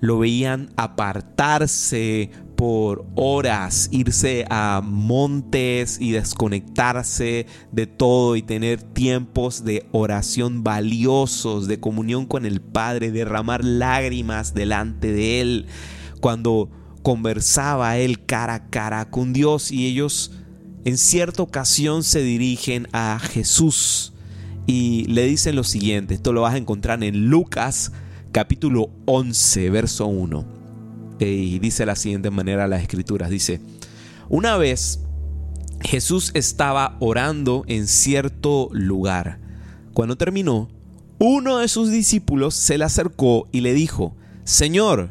Lo 0.00 0.18
veían 0.18 0.70
apartarse 0.76 2.32
por 2.56 3.06
horas, 3.14 3.88
irse 3.92 4.44
a 4.50 4.82
montes 4.84 6.00
y 6.00 6.10
desconectarse 6.10 7.46
de 7.70 7.86
todo 7.86 8.34
y 8.34 8.42
tener 8.42 8.82
tiempos 8.82 9.64
de 9.64 9.86
oración 9.92 10.64
valiosos, 10.64 11.68
de 11.68 11.78
comunión 11.78 12.26
con 12.26 12.46
el 12.46 12.60
Padre, 12.60 13.12
derramar 13.12 13.64
lágrimas 13.64 14.54
delante 14.54 15.12
de 15.12 15.40
Él. 15.40 15.66
Cuando 16.20 16.68
conversaba 17.04 17.98
él 17.98 18.24
cara 18.24 18.54
a 18.54 18.70
cara 18.70 19.10
con 19.10 19.34
Dios 19.34 19.70
y 19.70 19.86
ellos 19.86 20.32
en 20.86 20.96
cierta 20.96 21.42
ocasión 21.42 22.02
se 22.02 22.22
dirigen 22.22 22.88
a 22.92 23.18
Jesús 23.20 24.14
y 24.66 25.04
le 25.04 25.26
dicen 25.26 25.54
lo 25.54 25.64
siguiente, 25.64 26.14
esto 26.14 26.32
lo 26.32 26.40
vas 26.40 26.54
a 26.54 26.56
encontrar 26.56 27.04
en 27.04 27.26
Lucas 27.26 27.92
capítulo 28.32 28.88
11, 29.04 29.68
verso 29.68 30.06
1. 30.06 30.46
Y 31.20 31.58
dice 31.58 31.84
la 31.84 31.94
siguiente 31.94 32.30
manera 32.30 32.66
las 32.68 32.80
escrituras, 32.80 33.28
dice, 33.28 33.60
una 34.30 34.56
vez 34.56 35.00
Jesús 35.82 36.30
estaba 36.32 36.96
orando 37.00 37.64
en 37.66 37.86
cierto 37.86 38.70
lugar. 38.72 39.40
Cuando 39.92 40.16
terminó, 40.16 40.70
uno 41.18 41.58
de 41.58 41.68
sus 41.68 41.90
discípulos 41.90 42.54
se 42.54 42.78
le 42.78 42.84
acercó 42.84 43.46
y 43.52 43.60
le 43.60 43.74
dijo, 43.74 44.16
Señor, 44.44 45.10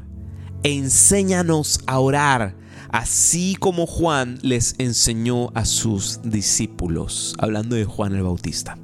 enséñanos 0.64 1.82
a 1.86 2.00
orar, 2.00 2.56
así 2.90 3.56
como 3.60 3.86
Juan 3.86 4.40
les 4.42 4.76
enseñó 4.78 5.52
a 5.54 5.66
sus 5.66 6.22
discípulos, 6.24 7.36
hablando 7.38 7.76
de 7.76 7.86
Juan 7.86 8.16
el 8.16 8.24
Bautista. 8.24 8.78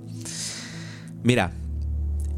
Mira, 1.23 1.53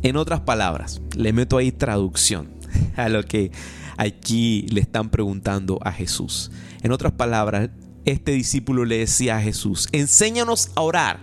en 0.03 0.15
otras 0.15 0.41
palabras, 0.41 1.01
le 1.15 1.33
meto 1.33 1.57
ahí 1.57 1.71
traducción 1.71 2.49
a 2.95 3.09
lo 3.09 3.23
que 3.23 3.51
aquí 3.97 4.65
le 4.69 4.81
están 4.81 5.09
preguntando 5.09 5.79
a 5.83 5.91
Jesús. 5.91 6.51
En 6.81 6.91
otras 6.91 7.13
palabras, 7.13 7.69
este 8.05 8.31
discípulo 8.31 8.85
le 8.85 8.99
decía 8.99 9.37
a 9.37 9.41
Jesús, 9.41 9.87
enséñanos 9.91 10.71
a 10.75 10.81
orar. 10.81 11.19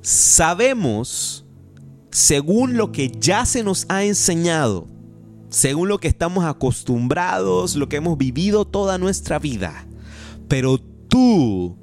Sabemos, 0.00 1.44
según 2.10 2.78
lo 2.78 2.90
que 2.90 3.10
ya 3.10 3.44
se 3.44 3.62
nos 3.62 3.84
ha 3.90 4.04
enseñado, 4.04 4.88
según 5.50 5.88
lo 5.88 5.98
que 5.98 6.08
estamos 6.08 6.44
acostumbrados, 6.44 7.76
lo 7.76 7.88
que 7.88 7.96
hemos 7.96 8.16
vivido 8.16 8.64
toda 8.64 8.98
nuestra 8.98 9.38
vida. 9.38 9.86
Pero 10.48 10.78
tú 10.78 11.76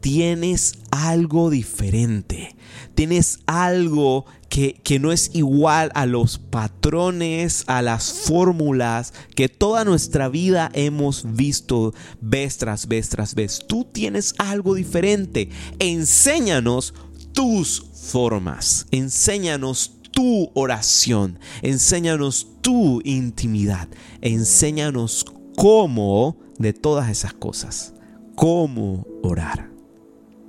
tienes 0.00 0.78
algo 0.90 1.50
diferente, 1.50 2.56
tienes 2.94 3.40
algo 3.46 4.24
que, 4.48 4.98
no 5.00 5.12
es 5.12 5.30
igual 5.34 5.90
a 5.94 6.06
los 6.06 6.38
patrones, 6.38 7.64
a 7.66 7.82
las 7.82 8.12
fórmulas 8.12 9.12
que 9.34 9.48
toda 9.48 9.84
nuestra 9.84 10.28
vida 10.28 10.70
hemos 10.72 11.34
visto 11.34 11.94
vez 12.20 12.58
tras 12.58 12.88
vez 12.88 13.08
tras 13.08 13.34
vez. 13.34 13.60
Tú 13.66 13.84
tienes 13.84 14.34
algo 14.38 14.74
diferente. 14.74 15.50
Enséñanos 15.78 16.94
tus 17.32 17.84
formas, 18.10 18.86
enséñanos 18.90 19.97
tu 20.10 20.50
oración, 20.54 21.38
enséñanos 21.62 22.48
tu 22.60 23.00
intimidad, 23.04 23.88
enséñanos 24.20 25.24
cómo 25.56 26.36
de 26.58 26.72
todas 26.72 27.10
esas 27.10 27.32
cosas, 27.34 27.94
cómo 28.34 29.06
orar. 29.22 29.70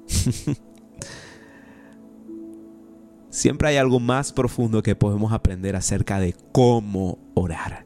Siempre 3.29 3.69
hay 3.69 3.77
algo 3.77 3.99
más 3.99 4.33
profundo 4.33 4.81
que 4.81 4.95
podemos 4.95 5.31
aprender 5.31 5.75
acerca 5.75 6.19
de 6.19 6.35
cómo 6.51 7.19
orar. 7.35 7.85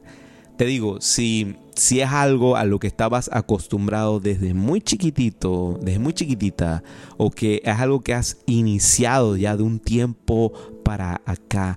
Te 0.56 0.64
digo, 0.66 1.00
si, 1.00 1.56
si 1.74 2.00
es 2.00 2.08
algo 2.10 2.56
a 2.56 2.64
lo 2.64 2.78
que 2.78 2.86
estabas 2.86 3.28
acostumbrado 3.32 4.20
desde 4.20 4.54
muy 4.54 4.80
chiquitito, 4.80 5.78
desde 5.82 5.98
muy 5.98 6.12
chiquitita, 6.12 6.84
o 7.16 7.30
que 7.30 7.60
es 7.64 7.78
algo 7.78 8.00
que 8.00 8.14
has 8.14 8.38
iniciado 8.46 9.36
ya 9.36 9.56
de 9.56 9.64
un 9.64 9.80
tiempo 9.80 10.52
para 10.84 11.20
acá. 11.26 11.76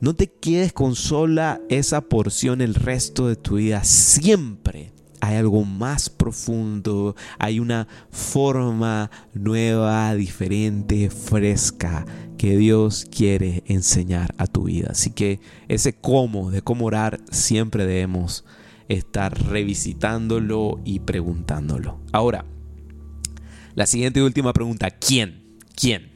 No 0.00 0.14
te 0.14 0.26
quedes 0.26 0.72
con 0.72 0.94
sola 0.94 1.60
esa 1.70 2.02
porción 2.02 2.60
el 2.60 2.74
resto 2.74 3.28
de 3.28 3.36
tu 3.36 3.56
vida. 3.56 3.82
Siempre 3.84 4.92
hay 5.20 5.36
algo 5.36 5.64
más 5.64 6.10
profundo, 6.10 7.16
hay 7.38 7.60
una 7.60 7.88
forma 8.10 9.10
nueva, 9.32 10.14
diferente, 10.14 11.08
fresca 11.08 12.04
que 12.36 12.56
Dios 12.58 13.06
quiere 13.10 13.62
enseñar 13.66 14.34
a 14.36 14.46
tu 14.46 14.64
vida. 14.64 14.88
Así 14.90 15.10
que 15.10 15.40
ese 15.68 15.94
cómo, 15.94 16.50
de 16.50 16.60
cómo 16.60 16.84
orar, 16.84 17.20
siempre 17.30 17.86
debemos 17.86 18.44
estar 18.88 19.36
revisitándolo 19.48 20.80
y 20.84 21.00
preguntándolo. 21.00 21.98
Ahora, 22.12 22.44
la 23.74 23.86
siguiente 23.86 24.20
y 24.20 24.22
última 24.22 24.52
pregunta, 24.52 24.90
¿quién? 24.90 25.46
¿quién? 25.76 26.15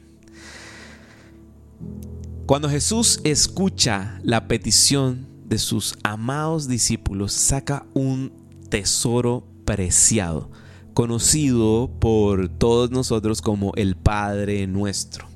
Cuando 2.45 2.69
Jesús 2.69 3.21
escucha 3.23 4.19
la 4.23 4.47
petición 4.47 5.27
de 5.45 5.57
sus 5.57 5.95
amados 6.03 6.67
discípulos, 6.67 7.33
saca 7.33 7.85
un 7.93 8.33
tesoro 8.69 9.47
preciado, 9.65 10.49
conocido 10.93 11.91
por 11.99 12.49
todos 12.49 12.91
nosotros 12.91 13.41
como 13.41 13.71
el 13.75 13.95
Padre 13.95 14.67
nuestro. 14.67 15.27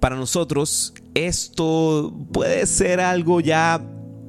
Para 0.00 0.16
nosotros 0.16 0.94
esto 1.14 2.12
puede 2.32 2.66
ser 2.66 3.00
algo 3.00 3.40
ya 3.40 3.82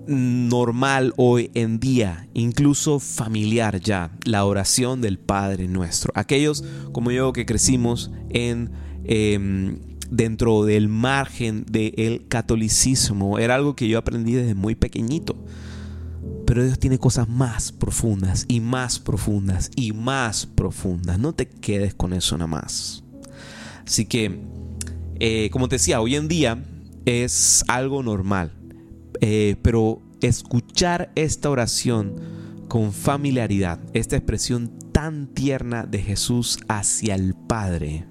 normal 0.05 1.13
hoy 1.17 1.49
en 1.53 1.79
día, 1.79 2.27
incluso 2.33 2.99
familiar 2.99 3.79
ya, 3.79 4.11
la 4.25 4.45
oración 4.45 5.01
del 5.01 5.17
Padre 5.17 5.67
nuestro. 5.67 6.11
Aquellos 6.15 6.63
como 6.91 7.11
yo 7.11 7.33
que 7.33 7.45
crecimos 7.45 8.11
en... 8.29 8.71
Em, 9.05 9.92
dentro 10.13 10.63
del 10.63 10.87
margen 10.87 11.65
del 11.65 12.25
catolicismo. 12.27 13.39
Era 13.39 13.55
algo 13.55 13.75
que 13.75 13.87
yo 13.87 13.97
aprendí 13.97 14.33
desde 14.33 14.53
muy 14.53 14.75
pequeñito. 14.75 15.35
Pero 16.45 16.63
Dios 16.63 16.79
tiene 16.79 16.99
cosas 16.99 17.27
más 17.27 17.71
profundas 17.71 18.45
y 18.47 18.59
más 18.59 18.99
profundas 18.99 19.71
y 19.75 19.91
más 19.91 20.45
profundas. 20.45 21.17
No 21.17 21.33
te 21.33 21.47
quedes 21.47 21.95
con 21.95 22.13
eso 22.13 22.37
nada 22.37 22.47
más. 22.47 23.03
Así 23.85 24.05
que, 24.05 24.39
eh, 25.19 25.49
como 25.51 25.67
te 25.67 25.75
decía, 25.75 25.99
hoy 25.99 26.15
en 26.15 26.27
día 26.27 26.63
es 27.05 27.65
algo 27.67 28.03
normal. 28.03 28.53
Eh, 29.19 29.55
pero 29.61 30.01
escuchar 30.21 31.11
esta 31.15 31.49
oración 31.49 32.15
con 32.67 32.93
familiaridad, 32.93 33.79
esta 33.93 34.15
expresión 34.15 34.71
tan 34.91 35.27
tierna 35.27 35.85
de 35.85 35.99
Jesús 35.99 36.59
hacia 36.67 37.15
el 37.15 37.33
Padre, 37.35 38.05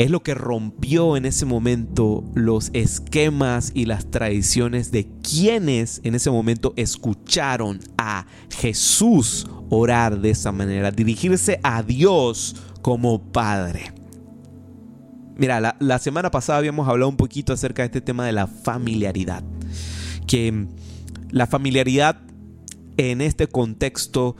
es 0.00 0.10
lo 0.10 0.22
que 0.22 0.32
rompió 0.32 1.18
en 1.18 1.26
ese 1.26 1.44
momento 1.44 2.24
los 2.34 2.70
esquemas 2.72 3.70
y 3.74 3.84
las 3.84 4.10
tradiciones 4.10 4.90
de 4.92 5.06
quienes 5.22 6.00
en 6.04 6.14
ese 6.14 6.30
momento 6.30 6.72
escucharon 6.76 7.80
a 7.98 8.24
Jesús 8.48 9.46
orar 9.68 10.18
de 10.22 10.30
esa 10.30 10.52
manera, 10.52 10.90
dirigirse 10.90 11.60
a 11.62 11.82
Dios 11.82 12.56
como 12.80 13.20
Padre. 13.20 13.92
Mira, 15.36 15.76
la, 15.78 15.98
semana 15.98 16.30
pasada 16.30 16.58
habíamos 16.58 16.88
hablado 16.88 17.10
un 17.10 17.18
poquito 17.18 17.52
acerca 17.52 17.82
de 17.82 17.86
este 17.86 18.00
tema 18.00 18.24
de 18.24 18.32
la 18.32 18.46
familiaridad. 18.46 19.44
Que 20.26 20.66
la 21.30 21.46
familiaridad 21.46 22.16
en 22.96 23.20
este 23.20 23.48
contexto 23.48 24.34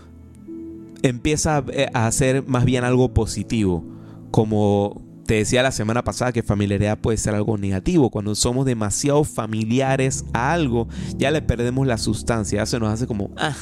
empieza 1.02 1.62
a 1.92 2.10
ser 2.12 2.46
más 2.46 2.64
bien 2.64 2.82
algo 2.82 3.12
positivo, 3.12 3.84
como 4.30 5.09
te 5.30 5.36
decía 5.36 5.62
la 5.62 5.70
semana 5.70 6.02
pasada 6.02 6.32
que 6.32 6.42
familiaridad 6.42 6.98
puede 6.98 7.16
ser 7.16 7.36
algo 7.36 7.56
negativo. 7.56 8.10
Cuando 8.10 8.34
somos 8.34 8.66
demasiado 8.66 9.22
familiares 9.22 10.24
a 10.32 10.52
algo, 10.52 10.88
ya 11.16 11.30
le 11.30 11.40
perdemos 11.40 11.86
la 11.86 11.98
sustancia, 11.98 12.58
ya 12.58 12.66
se 12.66 12.80
nos 12.80 12.88
hace 12.92 13.06
como, 13.06 13.30
ah, 13.36 13.54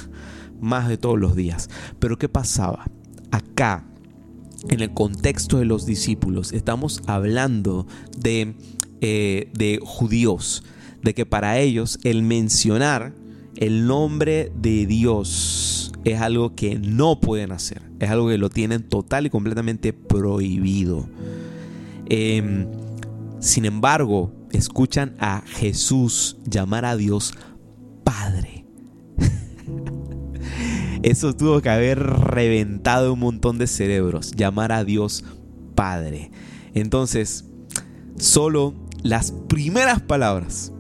más 0.63 0.89
de 0.89 0.97
todos 0.97 1.19
los 1.19 1.37
días. 1.37 1.69
Pero 1.99 2.17
¿qué 2.17 2.27
pasaba? 2.27 2.87
Acá, 3.31 3.85
en 4.71 4.81
el 4.81 4.95
contexto 4.95 5.59
de 5.59 5.67
los 5.67 5.85
discípulos, 5.85 6.55
estamos 6.55 7.03
hablando 7.07 7.87
de, 8.17 8.55
eh, 9.03 9.51
de 9.53 9.79
judíos, 9.83 10.65
de 11.03 11.13
que 11.13 11.27
para 11.27 11.59
ellos 11.59 11.99
el 12.03 12.23
mencionar 12.23 13.13
el 13.57 13.87
nombre 13.87 14.51
de 14.59 14.87
Dios 14.87 15.93
es 16.05 16.19
algo 16.19 16.55
que 16.55 16.79
no 16.79 17.21
pueden 17.21 17.53
hacer, 17.53 17.83
es 18.01 18.09
algo 18.09 18.29
que 18.29 18.39
lo 18.39 18.49
tienen 18.49 18.89
total 18.89 19.27
y 19.27 19.31
completamente 19.31 19.93
prohibido. 19.93 21.07
Em, 22.09 22.67
sin 23.39 23.67
embargo, 23.67 24.33
escuchan 24.53 25.15
a 25.19 25.43
Jesús 25.47 26.39
llamar 26.45 26.85
a 26.85 26.97
Dios 26.97 27.35
Padre. 28.03 28.65
Eso 31.03 31.35
tuvo 31.35 31.61
que 31.61 31.69
haber 31.69 31.99
reventado 31.99 33.13
un 33.13 33.21
montón 33.21 33.59
de 33.59 33.67
cerebros, 33.67 34.33
llamar 34.33 34.73
a 34.73 34.85
Dios 34.85 35.25
Padre. 35.75 36.31
Entonces, 36.75 37.45
solo 38.17 38.75
las 39.03 39.33
primeras 39.33 40.01
palabras, 40.01 40.73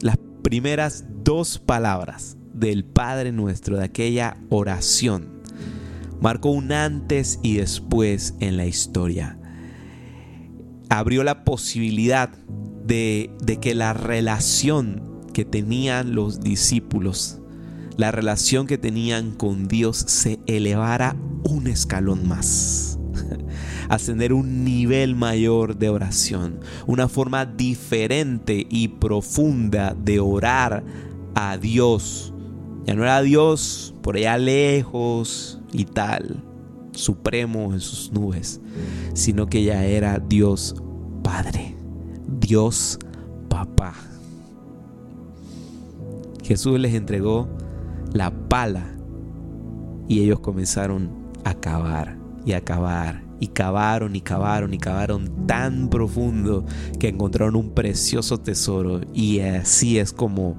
las 0.00 0.16
primeras 0.42 1.04
dos 1.24 1.58
palabras 1.58 2.36
del 2.54 2.84
Padre 2.84 3.32
nuestro, 3.32 3.78
de 3.78 3.84
aquella 3.84 4.36
oración, 4.48 5.42
marcó 6.20 6.50
un 6.50 6.70
antes 6.70 7.40
y 7.42 7.56
después 7.56 8.34
en 8.38 8.56
la 8.56 8.64
historia 8.64 9.38
abrió 10.88 11.24
la 11.24 11.44
posibilidad 11.44 12.30
de, 12.86 13.30
que 13.60 13.74
la 13.74 13.92
relación 13.92 15.02
que 15.32 15.44
tenían 15.44 16.14
los 16.14 16.40
discípulos, 16.40 17.40
la 17.96 18.12
relación 18.12 18.66
que 18.66 18.78
tenían 18.78 19.32
con 19.32 19.68
Dios 19.68 19.96
se 19.96 20.38
elevara 20.46 21.16
un 21.44 21.66
escalón 21.66 22.26
más. 22.26 22.98
Ascender 23.88 24.32
un 24.32 24.64
nivel 24.64 25.14
mayor 25.14 25.76
de 25.76 25.88
oración, 25.88 26.60
una 26.86 27.08
forma 27.08 27.46
diferente 27.46 28.66
y 28.68 28.88
profunda 28.88 29.94
de 29.94 30.20
orar 30.20 30.84
a 31.34 31.56
Dios. 31.56 32.32
Ya 32.84 32.94
no 32.94 33.02
era 33.02 33.22
Dios 33.22 33.94
por 34.02 34.16
allá 34.16 34.38
lejos 34.38 35.60
y 35.72 35.84
tal, 35.84 36.45
supremo 36.96 37.72
en 37.72 37.80
sus 37.80 38.12
nubes, 38.12 38.60
sino 39.14 39.46
que 39.46 39.64
ya 39.64 39.84
era 39.84 40.18
Dios 40.18 40.74
Padre, 41.22 41.74
Dios 42.26 42.98
Papá. 43.48 43.94
Jesús 46.42 46.78
les 46.78 46.94
entregó 46.94 47.48
la 48.12 48.30
pala 48.30 48.94
y 50.08 50.20
ellos 50.20 50.40
comenzaron 50.40 51.10
a 51.44 51.54
cavar 51.54 52.16
y 52.44 52.52
a 52.52 52.60
cavar 52.60 53.22
y 53.40 53.48
cavaron 53.48 54.16
y 54.16 54.20
cavaron 54.20 54.72
y 54.72 54.78
cavaron 54.78 55.46
tan 55.46 55.88
profundo 55.88 56.64
que 56.98 57.08
encontraron 57.08 57.56
un 57.56 57.70
precioso 57.70 58.38
tesoro 58.38 59.00
y 59.12 59.40
así 59.40 59.98
es 59.98 60.12
como 60.12 60.56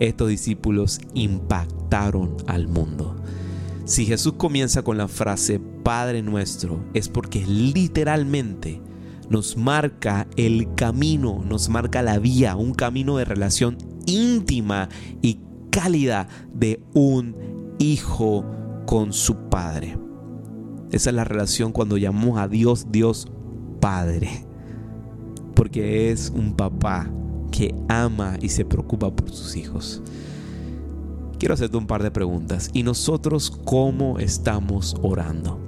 estos 0.00 0.28
discípulos 0.28 1.00
impactaron 1.14 2.36
al 2.46 2.66
mundo. 2.66 3.16
Si 3.84 4.06
Jesús 4.06 4.34
comienza 4.38 4.82
con 4.82 4.96
la 4.96 5.08
frase 5.08 5.60
Padre 5.60 6.22
nuestro, 6.22 6.82
es 6.94 7.10
porque 7.10 7.44
literalmente 7.46 8.80
nos 9.28 9.58
marca 9.58 10.26
el 10.36 10.74
camino, 10.74 11.44
nos 11.46 11.68
marca 11.68 12.00
la 12.00 12.18
vía, 12.18 12.56
un 12.56 12.72
camino 12.72 13.18
de 13.18 13.26
relación 13.26 13.76
íntima 14.06 14.88
y 15.20 15.38
cálida 15.70 16.28
de 16.54 16.82
un 16.94 17.36
hijo 17.78 18.46
con 18.86 19.12
su 19.12 19.50
padre. 19.50 19.98
Esa 20.90 21.10
es 21.10 21.16
la 21.16 21.24
relación 21.24 21.72
cuando 21.72 21.98
llamamos 21.98 22.38
a 22.38 22.48
Dios 22.48 22.86
Dios 22.90 23.28
Padre. 23.80 24.46
Porque 25.54 26.10
es 26.10 26.32
un 26.34 26.54
papá 26.56 27.10
que 27.50 27.74
ama 27.88 28.38
y 28.40 28.48
se 28.48 28.64
preocupa 28.64 29.14
por 29.14 29.30
sus 29.30 29.56
hijos 29.56 30.02
quiero 31.44 31.52
hacerte 31.52 31.76
un 31.76 31.86
par 31.86 32.02
de 32.02 32.10
preguntas. 32.10 32.70
¿Y 32.72 32.84
nosotros 32.84 33.50
cómo 33.66 34.18
estamos 34.18 34.96
orando? 35.02 35.60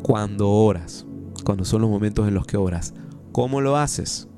Cuando 0.00 0.48
oras, 0.48 1.04
cuando 1.44 1.66
son 1.66 1.82
los 1.82 1.90
momentos 1.90 2.26
en 2.26 2.32
los 2.32 2.46
que 2.46 2.56
oras, 2.56 2.94
¿cómo 3.32 3.60
lo 3.60 3.76
haces? 3.76 4.28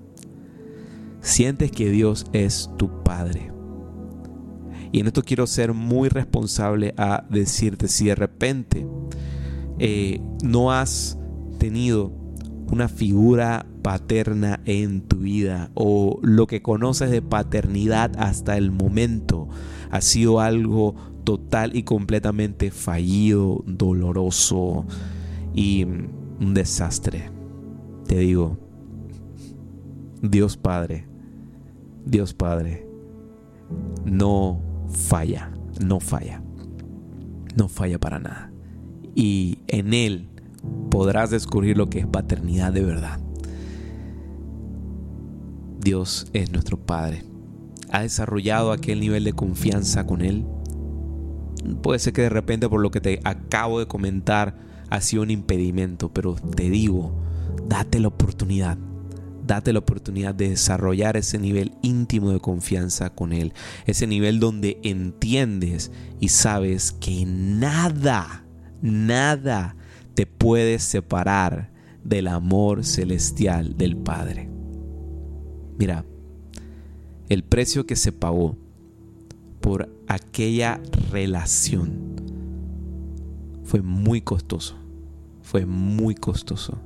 Sientes 1.21 1.71
que 1.71 1.89
Dios 1.89 2.27
es 2.33 2.69
tu 2.79 3.05
Padre. 3.05 3.53
Y 4.91 4.99
en 4.99 5.07
esto 5.07 5.23
quiero 5.23 5.47
ser 5.47 5.73
muy 5.73 6.09
responsable 6.09 6.95
a 6.97 7.25
decirte 7.31 7.87
si 7.87 8.07
de 8.07 8.17
repente 8.17 8.85
eh, 9.79 10.21
no 10.43 10.73
has 10.73 11.17
tenido 11.59 12.11
una 12.73 12.89
figura 12.89 13.67
paterna 13.83 14.61
en 14.65 15.03
tu 15.03 15.19
vida 15.19 15.71
o 15.75 16.19
lo 16.23 16.47
que 16.47 16.63
conoces 16.63 17.11
de 17.11 17.23
paternidad 17.23 18.13
hasta 18.19 18.57
el 18.57 18.71
momento 18.71 19.49
ha 19.91 20.01
sido 20.01 20.41
algo 20.41 20.95
total 21.25 21.77
y 21.77 21.83
completamente 21.83 22.71
fallido, 22.71 23.63
doloroso 23.67 24.87
y 25.55 25.85
un 25.85 26.55
desastre. 26.55 27.31
Te 28.07 28.19
digo, 28.19 28.59
Dios 30.23 30.57
Padre, 30.57 31.07
Dios 32.05 32.35
Padre, 32.35 32.87
no 34.05 34.61
falla, 34.89 35.53
no 35.85 36.01
falla, 36.01 36.43
no 37.57 37.69
falla 37.69 37.99
para 37.99 38.19
nada. 38.19 38.53
Y 39.15 39.59
en 39.67 39.93
Él 39.95 40.29
podrás 40.91 41.31
descubrir 41.31 41.77
lo 41.77 41.89
que 41.91 42.01
es 42.01 42.07
paternidad 42.07 42.73
de 42.73 42.83
verdad. 42.83 43.21
Dios 45.83 46.27
es 46.33 46.51
nuestro 46.53 46.79
Padre 46.79 47.33
ha 47.93 48.01
desarrollado 48.01 48.73
aquel 48.73 49.01
nivel 49.01 49.23
de 49.23 49.35
confianza 49.35 50.07
con 50.07 50.23
Él. 50.23 50.47
Puede 51.83 51.99
ser 51.99 52.15
que 52.15 52.23
de 52.23 52.31
repente 52.31 52.69
por 52.69 52.81
lo 52.81 52.91
que 52.91 53.03
te 53.03 53.21
acabo 53.23 53.79
de 53.79 53.87
comentar 53.87 54.57
ha 54.91 55.01
sido 55.01 55.23
un 55.23 55.31
impedimento, 55.31 56.13
pero 56.13 56.35
te 56.35 56.71
digo, 56.71 57.15
date 57.69 58.01
la 58.01 58.09
oportunidad. 58.09 58.79
Date 59.47 59.73
la 59.73 59.81
oportunidad 59.81 60.35
de 60.35 60.51
desarrollar 60.51 61.17
ese 61.17 61.39
nivel 61.39 61.73
íntimo 61.83 62.31
de 62.31 62.41
confianza 62.41 63.11
con 63.11 63.33
Él. 63.33 63.53
Ese 63.87 64.07
nivel 64.07 64.41
donde 64.41 64.79
entiendes 64.83 65.91
y 66.19 66.29
sabes 66.29 66.93
que 66.93 67.27
nada, 67.27 68.47
nada 68.81 69.77
te 70.15 70.27
puede 70.27 70.79
separar 70.79 71.73
del 72.05 72.29
amor 72.29 72.85
celestial 72.85 73.77
del 73.77 73.97
Padre. 73.97 74.49
Mira, 75.83 76.05
el 77.29 77.43
precio 77.43 77.87
que 77.87 77.97
se 77.97 78.13
pagó 78.13 78.57
por 79.61 79.93
aquella 80.07 80.81
relación 81.11 82.15
fue 83.65 83.83
muy 83.83 84.21
costoso. 84.21 84.77
Fue 85.43 85.67
muy 85.67 86.15
costoso. 86.15 86.79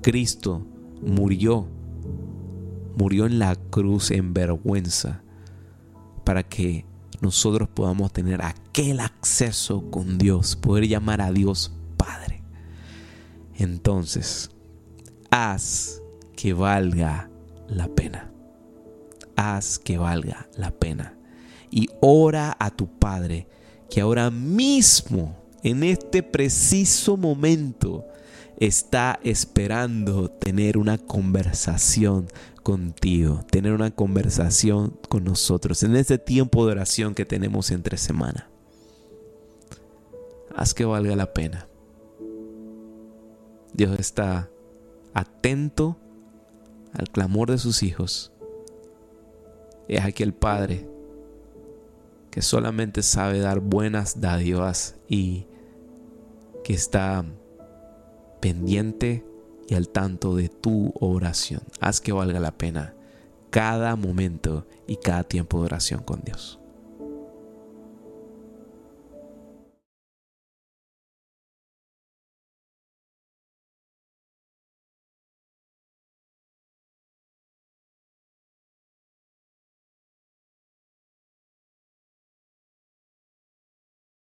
Cristo 0.00 0.64
murió, 1.02 1.68
murió 2.96 3.26
en 3.26 3.38
la 3.38 3.54
cruz 3.54 4.10
en 4.10 4.32
vergüenza 4.32 5.20
para 6.24 6.42
que 6.42 6.86
nosotros 7.20 7.68
podamos 7.68 8.14
tener 8.14 8.40
aquel 8.42 9.00
acceso 9.00 9.90
con 9.90 10.16
Dios, 10.16 10.56
poder 10.56 10.88
llamar 10.88 11.20
a 11.20 11.32
Dios 11.32 11.70
Padre. 11.98 12.42
Entonces, 13.58 14.50
haz 15.30 16.00
que 16.34 16.54
valga 16.54 17.28
la 17.76 17.88
pena. 17.88 18.30
Haz 19.36 19.78
que 19.78 19.98
valga 19.98 20.48
la 20.56 20.70
pena. 20.70 21.16
Y 21.70 21.88
ora 22.00 22.56
a 22.58 22.70
tu 22.70 22.86
Padre 22.98 23.46
que 23.90 24.00
ahora 24.00 24.30
mismo, 24.30 25.36
en 25.62 25.82
este 25.82 26.22
preciso 26.22 27.16
momento, 27.16 28.06
está 28.58 29.18
esperando 29.22 30.30
tener 30.30 30.78
una 30.78 30.98
conversación 30.98 32.28
contigo, 32.62 33.44
tener 33.50 33.72
una 33.72 33.90
conversación 33.90 34.98
con 35.08 35.24
nosotros 35.24 35.82
en 35.82 35.96
este 35.96 36.18
tiempo 36.18 36.64
de 36.64 36.72
oración 36.72 37.14
que 37.14 37.24
tenemos 37.24 37.70
entre 37.70 37.96
semana. 37.96 38.48
Haz 40.54 40.74
que 40.74 40.84
valga 40.84 41.16
la 41.16 41.32
pena. 41.32 41.66
Dios 43.72 43.98
está 43.98 44.50
atento 45.14 45.96
al 46.92 47.08
clamor 47.10 47.50
de 47.50 47.58
sus 47.58 47.82
hijos. 47.82 48.32
Es 49.88 50.04
aquel 50.04 50.32
Padre 50.32 50.88
que 52.30 52.42
solamente 52.42 53.02
sabe 53.02 53.40
dar 53.40 53.60
buenas 53.60 54.20
dádivas 54.20 54.96
y 55.08 55.46
que 56.64 56.72
está 56.72 57.24
pendiente 58.40 59.24
y 59.68 59.74
al 59.74 59.88
tanto 59.88 60.36
de 60.36 60.48
tu 60.48 60.92
oración. 60.98 61.62
Haz 61.80 62.00
que 62.00 62.12
valga 62.12 62.40
la 62.40 62.56
pena 62.56 62.94
cada 63.50 63.96
momento 63.96 64.66
y 64.86 64.96
cada 64.96 65.24
tiempo 65.24 65.58
de 65.58 65.66
oración 65.66 66.02
con 66.02 66.22
Dios. 66.22 66.58